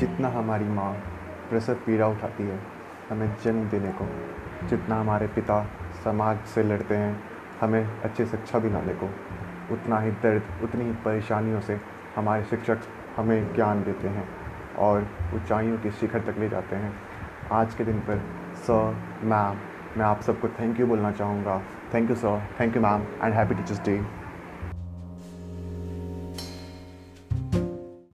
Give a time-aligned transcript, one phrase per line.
[0.00, 0.92] जितना हमारी माँ
[1.50, 2.58] प्रसव पीड़ा उठाती है,
[3.10, 4.04] हमें जन्म देने को,
[4.68, 5.62] जितना हमारे पिता
[6.04, 7.22] समाज से लड़ते हैं,
[7.60, 9.06] हमें अच्छे शिक्षा दिलाने को,
[9.74, 11.80] उतना ही दर्द, उतनी ही परेशानियों से
[12.16, 12.78] हमारे शिक्षक
[13.16, 14.28] हमें ज्ञान देते हैं
[14.78, 16.92] और ऊंचाइयों के शिखर तक ले जाते हैं।
[17.52, 18.22] आज के दिन पर
[18.56, 19.58] सर मैम
[19.96, 21.60] मैं आप सबको थैंक यू बोलना चाहूँगा।
[21.94, 24.00] Thank you sir thank you ma'am and happy teachers day